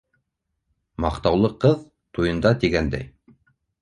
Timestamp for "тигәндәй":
2.65-3.09